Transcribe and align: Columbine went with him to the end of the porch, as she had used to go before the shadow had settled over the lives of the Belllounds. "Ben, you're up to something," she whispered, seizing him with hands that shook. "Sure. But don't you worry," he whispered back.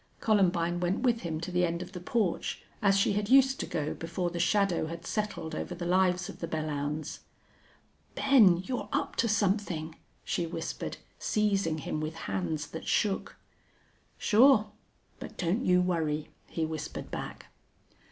Columbine 0.19 0.79
went 0.79 1.01
with 1.01 1.19
him 1.21 1.39
to 1.41 1.51
the 1.51 1.63
end 1.63 1.83
of 1.83 1.91
the 1.91 1.99
porch, 1.99 2.63
as 2.81 2.97
she 2.97 3.13
had 3.13 3.29
used 3.29 3.59
to 3.59 3.67
go 3.67 3.93
before 3.93 4.31
the 4.31 4.39
shadow 4.39 4.87
had 4.87 5.05
settled 5.05 5.53
over 5.53 5.75
the 5.75 5.85
lives 5.85 6.27
of 6.27 6.39
the 6.39 6.47
Belllounds. 6.47 7.19
"Ben, 8.15 8.57
you're 8.65 8.89
up 8.91 9.15
to 9.17 9.27
something," 9.29 9.93
she 10.23 10.47
whispered, 10.47 10.97
seizing 11.19 11.77
him 11.77 11.99
with 12.01 12.15
hands 12.25 12.65
that 12.69 12.87
shook. 12.87 13.35
"Sure. 14.17 14.71
But 15.19 15.37
don't 15.37 15.63
you 15.67 15.83
worry," 15.83 16.29
he 16.49 16.65
whispered 16.65 17.11
back. 17.11 17.51